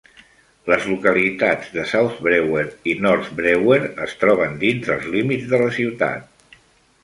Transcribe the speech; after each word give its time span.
Les 0.71 0.87
localitats 0.91 1.67
de 1.75 1.83
South 1.91 2.15
Brewer 2.29 2.65
i 2.93 2.97
North 3.09 3.29
Brewer 3.41 3.79
es 4.09 4.19
troben 4.25 4.59
dins 4.67 4.83
dels 4.91 5.09
límits 5.19 5.49
de 5.53 5.65
la 5.67 5.73
ciutat. 5.81 6.57